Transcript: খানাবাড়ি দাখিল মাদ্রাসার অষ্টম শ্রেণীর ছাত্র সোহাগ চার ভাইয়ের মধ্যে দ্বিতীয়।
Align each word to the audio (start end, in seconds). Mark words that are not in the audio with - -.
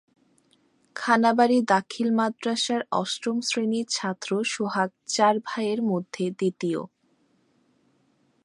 খানাবাড়ি 0.95 1.57
দাখিল 1.67 2.07
মাদ্রাসার 2.13 2.81
অষ্টম 2.91 3.37
শ্রেণীর 3.41 3.87
ছাত্র 3.89 4.29
সোহাগ 4.45 4.89
চার 5.07 5.35
ভাইয়ের 5.45 5.81
মধ্যে 5.83 6.25
দ্বিতীয়। 6.31 6.81